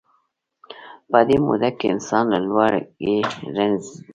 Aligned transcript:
په 1.09 1.19
دې 1.27 1.37
موده 1.45 1.69
کې 1.77 1.85
انسان 1.93 2.23
له 2.33 2.39
لوږې 2.47 3.17
رنځیده. 3.55 3.99